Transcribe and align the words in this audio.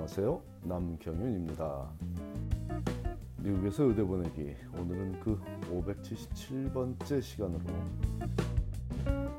안녕하세요. 0.00 0.42
남경윤입니다. 0.62 1.90
미국에서 3.36 3.84
의대 3.84 4.02
보내기 4.02 4.56
오늘은 4.78 5.20
그 5.20 5.38
577번째 5.70 7.20
시간으로 7.20 7.60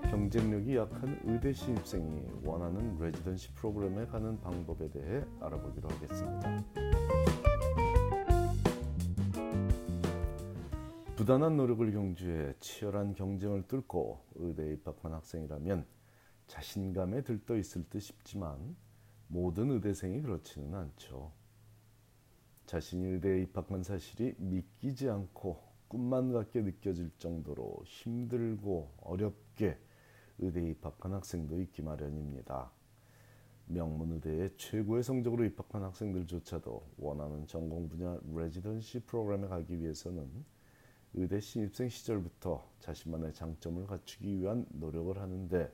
경쟁력이 0.03 0.77
약한 0.77 1.19
의대 1.23 1.51
신입생이 1.51 2.27
원하는 2.43 2.95
레지던시 2.99 3.51
프로그램에 3.53 4.05
가는 4.05 4.39
방법에 4.39 4.87
대해 4.91 5.25
알아보기로 5.39 5.89
하겠습니다. 5.89 6.63
부단한 11.15 11.57
노력을 11.57 11.91
경주해 11.91 12.53
치열한 12.59 13.15
경쟁을 13.15 13.63
뚫고 13.63 14.25
의대에 14.35 14.73
입학한 14.73 15.11
학생이라면 15.11 15.87
자신감에 16.45 17.23
들떠 17.23 17.57
있을 17.57 17.83
듯 17.89 17.99
싶지만 17.99 18.75
모든 19.31 19.71
의대생이 19.71 20.21
그렇지는 20.21 20.75
않죠. 20.75 21.31
자신이 22.65 23.05
의대에 23.05 23.43
입학한 23.43 23.81
사실이 23.81 24.35
믿기지 24.37 25.09
않고 25.09 25.57
꿈만 25.87 26.33
같게 26.33 26.61
느껴질 26.61 27.11
정도로 27.17 27.81
힘들고 27.85 28.91
어렵게 28.97 29.77
의대에 30.39 30.71
입학한 30.71 31.13
학생도 31.13 31.61
있기 31.61 31.81
마련입니다. 31.81 32.71
명문 33.67 34.11
의대에 34.11 34.49
최고의 34.57 35.01
성적으로 35.01 35.45
입학한 35.45 35.81
학생들조차도 35.81 36.89
원하는 36.97 37.47
전공 37.47 37.87
분야 37.87 38.19
레지던시 38.35 38.99
프로그램에 39.05 39.47
가기 39.47 39.79
위해서는 39.79 40.29
의대 41.13 41.39
신입생 41.39 41.87
시절부터 41.87 42.69
자신만의 42.79 43.33
장점을 43.33 43.87
갖추기 43.87 44.41
위한 44.41 44.65
노력을 44.71 45.17
하는데 45.17 45.71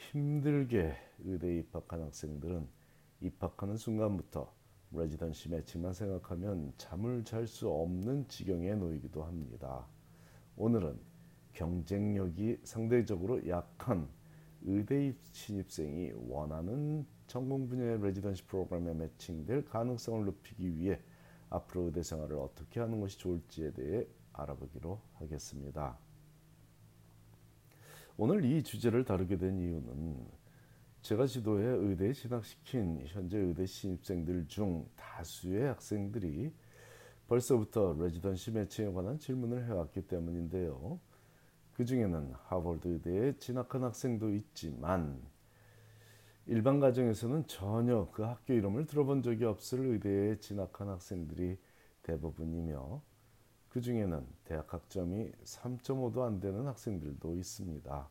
힘들게 0.00 0.94
의대에 1.24 1.58
입학한 1.58 2.02
학생들은 2.02 2.66
입학하는 3.20 3.76
순간부터 3.76 4.52
레지던시 4.92 5.50
매칭만 5.50 5.92
생각하면 5.92 6.72
잠을 6.78 7.22
잘 7.24 7.46
수 7.46 7.68
없는 7.68 8.26
지경에 8.26 8.74
놓이기도 8.74 9.22
합니다. 9.22 9.86
오늘은 10.56 10.98
경쟁력이 11.52 12.60
상대적으로 12.64 13.46
약한 13.46 14.08
의대 14.62 15.14
신입생이 15.32 16.12
원하는 16.16 17.06
전공 17.26 17.68
분야의 17.68 18.00
레지던시 18.00 18.46
프로그램에 18.46 18.94
매칭될 18.94 19.66
가능성을 19.66 20.24
높이기 20.24 20.76
위해 20.76 20.98
앞으로 21.50 21.82
의대 21.82 22.02
생활을 22.02 22.36
어떻게 22.36 22.80
하는 22.80 23.00
것이 23.00 23.18
좋을지에 23.18 23.72
대해 23.72 24.06
알아보기로 24.32 25.00
하겠습니다. 25.14 25.98
오늘 28.16 28.44
이 28.44 28.62
주제를 28.62 29.04
다루게 29.04 29.36
된 29.38 29.58
이유는 29.58 30.40
제가 31.02 31.26
지도해 31.26 31.64
의대에 31.64 32.12
진학시킨 32.12 33.04
현재 33.06 33.38
의대 33.38 33.64
신입생들 33.64 34.46
중 34.48 34.86
다수의 34.96 35.68
학생들이 35.68 36.52
벌써부터 37.26 37.96
레지던시 37.98 38.50
매칭에 38.50 38.92
관한 38.92 39.18
질문을 39.18 39.64
해왔기 39.66 40.02
때문인데요. 40.02 41.00
그 41.72 41.84
중에는 41.84 42.32
하버드 42.34 42.88
의대에 42.88 43.38
진학한 43.38 43.84
학생도 43.84 44.34
있지만 44.34 45.22
일반 46.46 46.80
가정에서는 46.80 47.46
전혀 47.46 48.10
그 48.12 48.22
학교 48.22 48.52
이름을 48.52 48.86
들어본 48.86 49.22
적이 49.22 49.44
없을 49.44 49.86
의대에 49.86 50.38
진학한 50.40 50.88
학생들이 50.88 51.56
대부분이며 52.02 53.00
그 53.70 53.80
중에는 53.80 54.26
대학 54.44 54.74
학점이 54.74 55.30
3.5도 55.44 56.22
안 56.22 56.40
되는 56.40 56.66
학생들도 56.66 57.36
있습니다. 57.36 58.08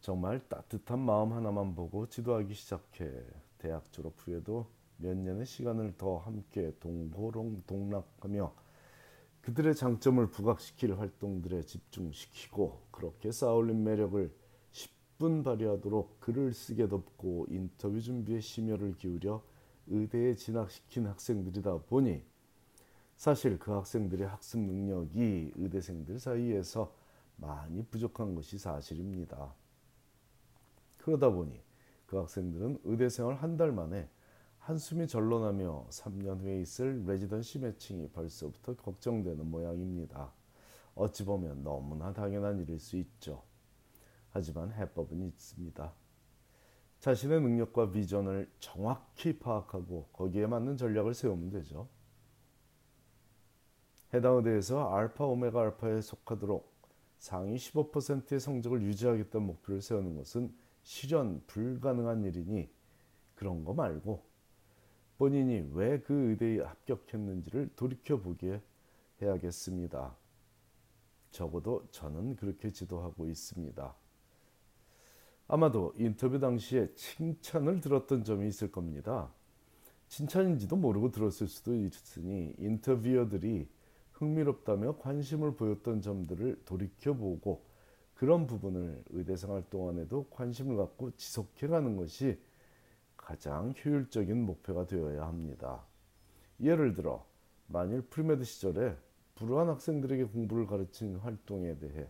정말 0.00 0.40
따뜻한 0.48 0.98
마음 0.98 1.32
하나만 1.32 1.76
보고 1.76 2.08
지도하기 2.08 2.52
시작해 2.54 3.12
대학 3.58 3.92
졸업 3.92 4.14
후에도 4.16 4.66
몇 4.96 5.16
년의 5.16 5.46
시간을 5.46 5.94
더 5.96 6.18
함께 6.18 6.74
동고동 6.80 7.62
동락하며 7.64 8.52
그들의 9.42 9.74
장점을 9.76 10.26
부각시킬 10.30 10.98
활동들에 10.98 11.62
집중시키고 11.62 12.82
그렇게 12.90 13.30
쌓아올린 13.30 13.84
매력을 13.84 14.34
10분 14.72 15.44
발휘하도록 15.44 16.18
글을 16.18 16.54
쓰게 16.54 16.88
덮고 16.88 17.46
인터뷰 17.50 18.00
준비에 18.00 18.40
심혈을 18.40 18.96
기울여 18.96 19.44
의대에 19.86 20.34
진학시킨 20.34 21.06
학생들이다 21.06 21.82
보니 21.82 22.24
사실 23.20 23.58
그 23.58 23.70
학생들의 23.72 24.26
학습 24.26 24.60
능력이 24.60 25.52
의대생들 25.54 26.18
사이에서 26.18 26.90
많이 27.36 27.84
부족한 27.84 28.34
것이 28.34 28.56
사실입니다. 28.56 29.52
그러다 30.96 31.28
보니 31.28 31.60
그 32.06 32.16
학생들은 32.16 32.78
의대 32.84 33.10
생활 33.10 33.34
한 33.34 33.58
달 33.58 33.72
만에 33.72 34.08
한숨이 34.60 35.06
절로 35.06 35.38
나며 35.44 35.86
3년 35.90 36.40
후에 36.40 36.62
있을 36.62 37.04
레지던시 37.04 37.58
매칭이 37.58 38.08
벌써부터 38.08 38.74
걱정되는 38.76 39.44
모양입니다. 39.50 40.32
어찌 40.94 41.26
보면 41.26 41.62
너무나 41.62 42.14
당연한 42.14 42.58
일일 42.58 42.78
수 42.78 42.96
있죠. 42.96 43.42
하지만 44.30 44.72
해법은 44.72 45.20
있습니다. 45.20 45.92
자신의 47.00 47.42
능력과 47.42 47.90
비전을 47.90 48.50
정확히 48.60 49.38
파악하고 49.38 50.08
거기에 50.10 50.46
맞는 50.46 50.78
전략을 50.78 51.12
세우면 51.12 51.50
되죠. 51.50 51.86
해당 54.12 54.36
의대에서 54.36 54.92
알파 54.94 55.24
오메가 55.24 55.60
알파에 55.60 56.00
속하도록 56.00 56.68
상위 57.18 57.56
15%의 57.56 58.40
성적을 58.40 58.82
유지하겠다는 58.82 59.46
목표를 59.46 59.80
세우는 59.82 60.16
것은 60.16 60.52
실현 60.82 61.42
불가능한 61.46 62.24
일이니 62.24 62.68
그런 63.34 63.64
거 63.64 63.72
말고 63.74 64.24
본인이 65.18 65.70
왜 65.74 65.98
그 65.98 66.30
의대에 66.30 66.60
합격했는지를 66.60 67.70
돌이켜보게 67.76 68.60
해야겠습니다. 69.20 70.16
적어도 71.30 71.86
저는 71.90 72.36
그렇게 72.36 72.70
지도하고 72.70 73.28
있습니다. 73.28 73.94
아마도 75.46 75.92
인터뷰 75.96 76.38
당시에 76.38 76.92
칭찬을 76.94 77.80
들었던 77.80 78.24
점이 78.24 78.48
있을 78.48 78.72
겁니다. 78.72 79.32
칭찬인지도 80.08 80.76
모르고 80.76 81.10
들었을 81.10 81.46
수도 81.48 81.74
있으니 81.74 82.54
인터뷰어들이 82.58 83.68
흥미롭다며 84.20 84.98
관심을 84.98 85.56
보였던 85.56 86.02
점들을 86.02 86.62
돌이켜보고 86.64 87.64
그런 88.14 88.46
부분을 88.46 89.02
의대생활 89.10 89.64
동안에도 89.70 90.26
관심을 90.28 90.76
갖고 90.76 91.10
지속해가는 91.16 91.96
것이 91.96 92.38
가장 93.16 93.72
효율적인 93.82 94.44
목표가 94.44 94.86
되어야 94.86 95.26
합니다. 95.26 95.86
예를 96.60 96.92
들어 96.92 97.26
만일 97.66 98.02
premed 98.02 98.44
시절에 98.44 98.94
불우한 99.36 99.68
학생들에게 99.68 100.24
공부를 100.24 100.66
가르친 100.66 101.16
활동에 101.16 101.78
대해 101.78 102.06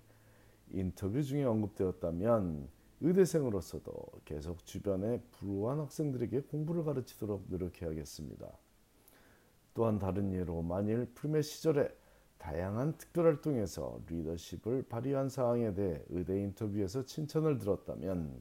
인터뷰 0.71 1.23
중에 1.23 1.45
언급되었다면 1.45 2.69
의대생으로서도 3.03 3.95
계속 4.25 4.65
주변의 4.67 5.23
불우한 5.31 5.79
학생들에게 5.79 6.41
공부를 6.41 6.83
가르치도록 6.85 7.45
노력해야겠습니다. 7.49 8.51
또한 9.75 9.99
다른 9.99 10.33
예로 10.33 10.63
만일 10.63 11.07
프리메 11.15 11.43
시절에 11.43 12.00
다양한 12.41 12.97
특별활동에서 12.97 14.01
리더십을 14.09 14.85
발휘한 14.89 15.29
사항에 15.29 15.75
대해 15.75 16.03
의대 16.09 16.41
인터뷰에서 16.41 17.05
칭찬을 17.05 17.59
들었다면 17.59 18.41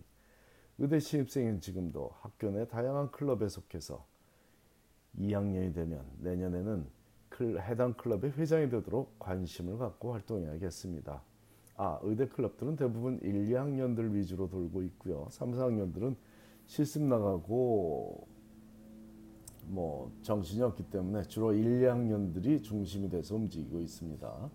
의대 0.79 0.99
신입생인 0.99 1.59
지금도 1.59 2.11
학교 2.21 2.49
내 2.49 2.65
다양한 2.65 3.11
클럽에 3.11 3.49
속해서 3.49 4.05
2학년이 5.19 5.75
되면 5.75 6.05
내년에는 6.19 6.87
해당 7.41 7.93
클럽의 7.93 8.31
회장이 8.31 8.69
되도록 8.69 9.19
관심을 9.19 9.77
갖고 9.77 10.13
활동해야겠습니다. 10.13 11.21
아, 11.75 11.99
의대 12.01 12.27
클럽들은 12.27 12.77
대부분 12.77 13.19
1, 13.21 13.47
2학년들 13.49 14.13
위주로 14.13 14.49
돌고 14.49 14.81
있고요. 14.83 15.27
3, 15.29 15.51
4학년들은 15.51 16.15
실습 16.65 17.03
나가고 17.03 18.27
뭐 19.69 20.11
정신이 20.23 20.61
없기 20.63 20.89
때문에 20.89 21.23
주로 21.23 21.53
1, 21.53 21.81
2학년들이 21.81 22.63
중심이 22.63 23.09
돼서 23.09 23.35
움직이고 23.35 23.79
있습니다. 23.79 24.49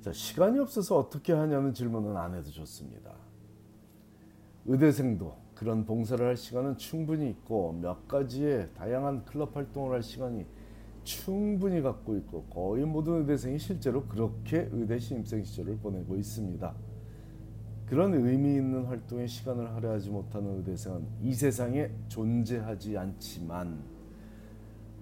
자, 0.00 0.12
시간이 0.12 0.58
없어서 0.58 0.98
어떻게 0.98 1.32
하냐는 1.32 1.72
질문은 1.72 2.16
안 2.16 2.34
해도 2.34 2.50
좋습니다. 2.50 3.14
의대생도 4.66 5.34
그런 5.54 5.84
봉사를 5.84 6.26
할 6.26 6.36
시간은 6.36 6.78
충분히 6.78 7.28
있고 7.30 7.72
몇 7.72 8.08
가지의 8.08 8.70
다양한 8.74 9.24
클럽 9.24 9.54
활동을 9.54 9.92
할 9.92 10.02
시간이 10.02 10.46
충분히 11.04 11.82
갖고 11.82 12.16
있고 12.16 12.44
거의 12.44 12.84
모든 12.86 13.20
의대생이 13.20 13.58
실제로 13.58 14.04
그렇게 14.04 14.68
의대 14.72 14.98
신입생 14.98 15.44
시절을 15.44 15.78
보내고 15.78 16.16
있습니다. 16.16 16.74
그런 17.86 18.14
의미 18.14 18.56
있는 18.56 18.86
활동에 18.86 19.26
시간을 19.26 19.74
할애하지 19.74 20.10
못하는 20.10 20.56
의대생은 20.56 21.06
이 21.22 21.34
세상에 21.34 21.90
존재하지 22.08 22.96
않지만 22.96 23.93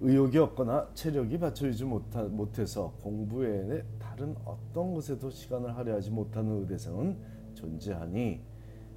의욕이 0.05 0.37
없거나 0.37 0.89
체력이 0.95 1.39
받쳐주지 1.39 1.85
못해서 1.85 2.93
공부 3.03 3.37
외에 3.39 3.85
다른 4.01 4.35
어떤 4.45 4.95
것에도 4.95 5.31
시간을 5.31 5.77
할애하지 5.77 6.11
못하는 6.11 6.61
의대생은 6.61 7.17
존재하니 7.55 8.41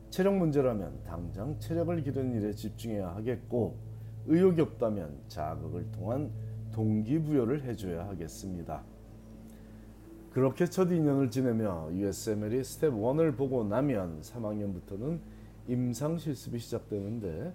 체력 0.10 0.36
문제라면 0.36 1.04
당장 1.04 1.60
체력을 1.60 2.02
기르는 2.02 2.42
일에 2.42 2.54
집중해야 2.54 3.16
하겠고 3.18 3.78
의욕이 4.26 4.60
없다면 4.60 5.16
자극을 5.28 5.92
통한 5.92 6.32
동기부여를 6.72 7.64
해줘야 7.66 8.08
하겠습니다. 8.08 8.84
그렇게 10.32 10.66
첫 10.66 10.90
2년을 10.90 11.30
지내며 11.30 11.90
USMLE 11.94 12.64
Step 12.64 12.94
1을 12.94 13.38
보고 13.38 13.64
나면 13.64 14.22
3학년부터는 14.22 15.20
임상 15.68 16.18
실습이 16.18 16.58
시작되는데 16.58 17.54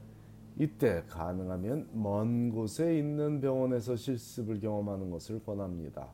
이때 0.61 1.03
가능하면 1.09 1.89
먼 1.95 2.51
곳에 2.51 2.99
있는 2.99 3.41
병원에서 3.41 3.97
실습을 3.97 4.61
경험하는 4.61 5.11
것을 5.11 5.43
권합니다. 5.43 6.13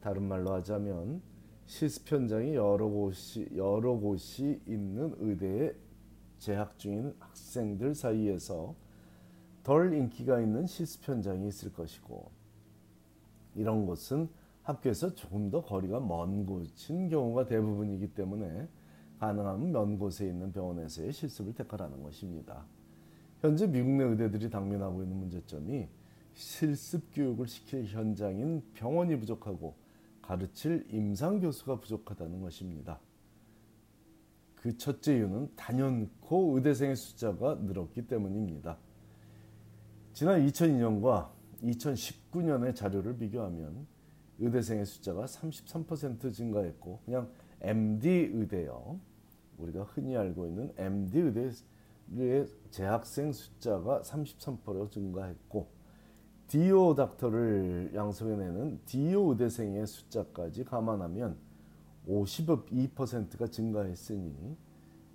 다른 0.00 0.24
말로 0.24 0.52
하자면 0.54 1.22
실습 1.64 2.10
현장이 2.10 2.56
여러 2.56 2.88
곳이 2.88 3.48
여러 3.54 3.94
곳이 3.94 4.60
있는 4.66 5.14
의대에 5.20 5.76
재학 6.38 6.76
중인 6.76 7.14
학생들 7.20 7.94
사이에서 7.94 8.74
덜 9.62 9.94
인기가 9.94 10.40
있는 10.40 10.66
실습 10.66 11.08
현장이 11.08 11.46
있을 11.46 11.72
것이고 11.72 12.28
이런 13.54 13.86
곳은 13.86 14.28
학교에서 14.64 15.14
조금 15.14 15.52
더 15.52 15.62
거리가 15.62 16.00
먼 16.00 16.46
곳인 16.46 17.08
경우가 17.08 17.46
대부분이기 17.46 18.12
때문에 18.12 18.66
가능하면 19.20 19.70
먼 19.70 19.98
곳에 20.00 20.26
있는 20.26 20.50
병원에서의 20.50 21.12
실습을 21.12 21.54
택하라는 21.54 22.02
것입니다. 22.02 22.66
현재 23.46 23.68
미국 23.68 23.92
내 23.92 24.02
의대들이 24.02 24.50
당면하고 24.50 25.04
있는 25.04 25.16
문제점이 25.18 25.88
실습 26.34 27.14
교육을 27.14 27.46
시킬 27.46 27.84
현장인 27.84 28.60
병원이 28.74 29.18
부족하고 29.20 29.76
가르칠 30.20 30.84
임상 30.90 31.38
교수가 31.38 31.78
부족하다는 31.80 32.40
것입니다. 32.40 32.98
그 34.56 34.76
첫째 34.76 35.16
이유는 35.16 35.50
단연코 35.54 36.56
의대생의 36.56 36.96
숫자가 36.96 37.54
늘었기 37.62 38.08
때문입니다. 38.08 38.76
지난 40.12 40.44
2002년과 40.44 41.30
2019년의 41.62 42.74
자료를 42.74 43.16
비교하면 43.16 43.86
의대생의 44.40 44.86
숫자가 44.86 45.26
33% 45.26 46.32
증가했고 46.32 47.00
그냥 47.04 47.30
MD 47.60 48.08
의대요. 48.34 48.98
우리가 49.58 49.84
흔히 49.84 50.16
알고 50.16 50.46
있는 50.48 50.72
MD 50.76 51.20
의대 51.20 51.48
의 52.14 52.46
재학생 52.70 53.32
숫자가 53.32 54.02
33% 54.02 54.90
증가했고 54.90 55.68
디오 56.46 56.94
닥터를 56.94 57.90
양성해내는 57.94 58.80
디오 58.86 59.30
의대생의 59.32 59.86
숫자까지 59.86 60.64
감안하면 60.64 61.36
52%가 62.06 63.48
증가했으니 63.48 64.56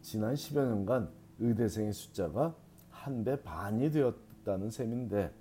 지난 0.01 0.33
10여 0.33 0.67
년간 0.67 1.09
의대생의 1.39 1.93
숫자가 1.93 2.55
한 3.01 3.23
배 3.23 3.41
반이 3.41 3.89
되었다는 3.89 4.69
셈인데 4.69 5.33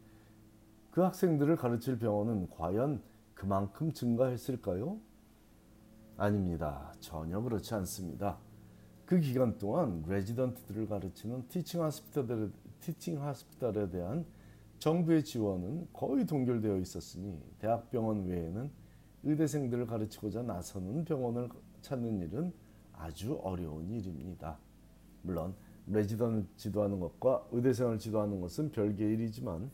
그 0.91 1.03
학생들을 1.03 1.57
가르칠 1.57 1.99
병원은 1.99 2.49
과연 2.51 3.03
그만큼 3.35 3.93
증가했을까요? 3.93 4.99
아닙니다. 6.17 6.93
전혀 7.01 7.41
그렇지 7.41 7.75
않습니다. 7.75 8.39
그 9.11 9.19
기간 9.19 9.59
동안 9.59 10.05
레지던트들을 10.07 10.87
가르치는 10.87 11.49
티칭 11.49 11.83
하스피탈에, 11.83 12.49
티칭 12.79 13.21
하스피탈에 13.21 13.91
대한 13.91 14.25
정부의 14.79 15.25
지원은 15.25 15.89
거의 15.93 16.25
동결되어 16.25 16.79
있었으니 16.79 17.37
대학병원 17.59 18.29
외에는 18.29 18.71
의대생들을 19.25 19.87
가르치고자 19.87 20.43
나서는 20.43 21.05
병원을 21.05 21.49
찾는 21.83 22.21
일은 22.21 22.53
아주 22.93 23.35
어려운 23.43 23.91
일입니다. 23.91 24.61
물론 25.23 25.57
레지던을 25.89 26.47
지도하는 26.57 27.01
것과 27.01 27.49
의대생을 27.51 27.99
지도하는 27.99 28.41
것은 28.41 28.71
별개의 28.71 29.15
일이지만 29.15 29.73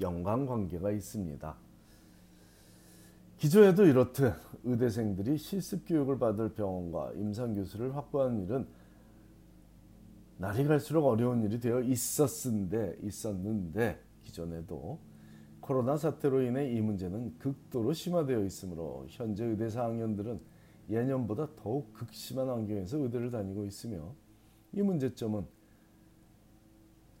연관 0.00 0.44
관계가 0.44 0.90
있습니다. 0.90 1.56
기존에도 3.44 3.84
이렇듯 3.84 4.32
의대생들이 4.64 5.36
실습 5.36 5.86
교육을 5.86 6.18
받을 6.18 6.54
병원과 6.54 7.12
임상 7.12 7.52
교수를 7.52 7.94
확보하는 7.94 8.42
일은 8.42 8.66
날이 10.38 10.64
갈수록 10.64 11.06
어려운 11.06 11.42
일이 11.42 11.60
되어 11.60 11.82
있었는데 11.82 13.00
있었는데 13.02 14.00
기존에도 14.22 14.98
코로나 15.60 15.98
사태로 15.98 16.40
인해 16.40 16.72
이 16.72 16.80
문제는 16.80 17.38
극도로 17.38 17.92
심화되어 17.92 18.42
있으므로 18.46 19.04
현재 19.10 19.44
의대 19.44 19.66
4학년들은 19.66 20.40
예년보다 20.88 21.48
더욱 21.54 21.92
극심한 21.92 22.48
환경에서 22.48 22.96
의대를 22.96 23.30
다니고 23.30 23.66
있으며 23.66 24.14
이 24.72 24.80
문제점은 24.80 25.44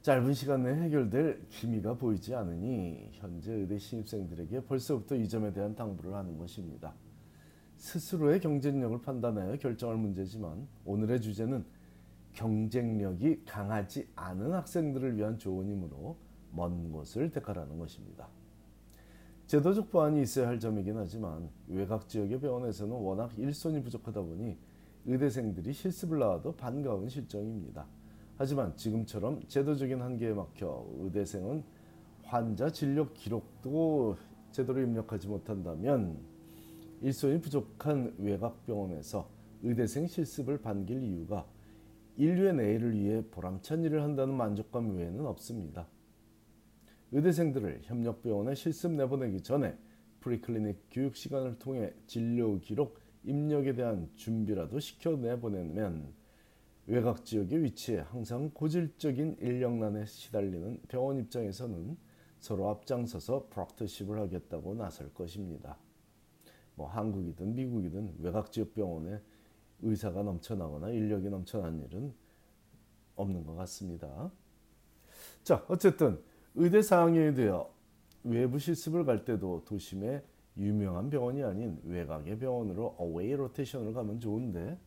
짧은 0.04 0.34
시간 0.34 0.64
내에 0.64 0.74
해결될 0.82 1.46
기미가 1.48 1.94
보이지 1.94 2.34
않으니 2.34 3.08
현재 3.12 3.54
의대 3.54 3.78
신입생들에게 3.78 4.64
벌써부터 4.64 5.16
이 5.16 5.26
점에 5.26 5.50
대한 5.50 5.74
당부를 5.74 6.12
하는 6.12 6.36
것입니다. 6.36 6.92
스스로의 7.78 8.38
경쟁력을 8.40 9.00
판단하여 9.00 9.56
결정할 9.56 9.96
문제지만 9.96 10.68
오늘의 10.84 11.22
주제는 11.22 11.64
경쟁력이 12.34 13.46
강하지 13.46 14.06
않은 14.14 14.52
학생들을 14.52 15.16
위한 15.16 15.38
조언이므로 15.38 16.18
먼 16.52 16.92
곳을 16.92 17.30
택하라는 17.30 17.78
것입니다. 17.78 18.28
제도적 19.46 19.90
보완이 19.90 20.20
있어야 20.20 20.48
할 20.48 20.60
점이긴 20.60 20.98
하지만 20.98 21.48
외곽 21.66 22.10
지역의 22.10 22.40
병원에서는 22.40 22.94
워낙 22.94 23.30
일손이 23.38 23.82
부족하다 23.82 24.20
보니 24.20 24.58
의대생들이 25.06 25.72
실습을 25.72 26.18
나와도 26.18 26.56
반가운 26.56 27.08
실정입니다. 27.08 27.86
하지만 28.36 28.76
지금처럼 28.76 29.40
제도적인 29.46 30.00
한계에 30.00 30.32
막혀 30.32 30.86
의대생은 30.98 31.62
환자 32.24 32.68
진료 32.70 33.12
기록도 33.12 34.16
제대로 34.50 34.80
입력하지 34.80 35.28
못한다면 35.28 36.18
일손이 37.00 37.40
부족한 37.40 38.14
외곽병원에서 38.18 39.28
의대생 39.62 40.06
실습을 40.06 40.58
반길 40.58 41.02
이유가 41.02 41.46
인류의 42.16 42.54
내일을 42.54 42.98
위해 42.98 43.22
보람찬 43.30 43.82
일을 43.84 44.02
한다는 44.02 44.34
만족감 44.34 44.96
외에는 44.96 45.26
없습니다. 45.26 45.86
의대생들을 47.12 47.80
협력병원에 47.82 48.54
실습 48.54 48.92
내보내기 48.92 49.42
전에 49.42 49.76
preclinic 50.20 50.86
교육 50.90 51.16
시간을 51.16 51.58
통해 51.58 51.92
진료 52.06 52.58
기록 52.60 52.98
입력에 53.24 53.74
대한 53.74 54.08
준비라도 54.16 54.80
시켜 54.80 55.16
내보내면 55.16 56.12
외곽 56.86 57.24
지역에 57.24 57.62
위치해 57.62 58.04
항상 58.10 58.50
고질적인 58.50 59.38
인력난에 59.40 60.04
시달리는 60.04 60.80
병원 60.88 61.18
입장에서는 61.18 61.96
서로 62.40 62.68
앞장서서 62.68 63.46
proctorship을 63.48 64.18
하겠다고 64.20 64.74
나설 64.74 65.12
것입니다. 65.14 65.78
뭐 66.74 66.86
한국이든 66.88 67.54
미국이든 67.54 68.16
외곽 68.18 68.52
지역 68.52 68.74
병원에 68.74 69.18
의사가 69.80 70.22
넘쳐나거나 70.22 70.90
인력이 70.90 71.30
넘쳐난 71.30 71.80
일은 71.80 72.12
없는 73.16 73.46
것 73.46 73.54
같습니다. 73.54 74.30
자, 75.42 75.64
어쨌든 75.68 76.20
의대 76.54 76.82
상황에 76.82 77.32
되어 77.32 77.70
외부 78.24 78.58
실습을 78.58 79.04
갈 79.04 79.24
때도 79.24 79.64
도심의 79.64 80.22
유명한 80.56 81.10
병원이 81.10 81.42
아닌 81.42 81.80
외곽의 81.84 82.38
병원으로 82.38 82.94
어웨이 82.98 83.32
로테이션을 83.32 83.92
가면 83.92 84.20
좋은데 84.20 84.78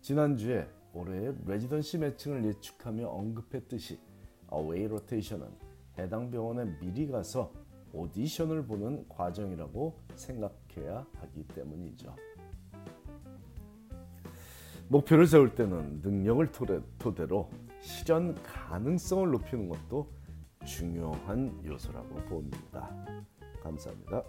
지난주에 0.00 0.66
올해의 0.92 1.34
레지던시 1.46 1.98
매칭을 1.98 2.44
예측하며 2.44 3.08
언급했듯이 3.08 3.98
어웨이 4.48 4.86
로테이션은 4.86 5.46
해당 5.98 6.30
병원에 6.30 6.64
미리 6.78 7.06
가서 7.06 7.52
오디션을 7.92 8.66
보는 8.66 9.08
과정이라고 9.08 9.98
생각해야 10.14 11.06
하기 11.20 11.46
때문이죠. 11.48 12.14
목표를 14.88 15.26
세울 15.26 15.54
때는 15.54 16.00
능력을 16.02 16.50
토대로 16.98 17.50
실현 17.80 18.34
가능성을 18.42 19.30
높이는 19.30 19.68
것도 19.68 20.10
중요한 20.64 21.60
요소라고 21.64 22.14
봅니다. 22.26 22.90
감사합니다. 23.62 24.22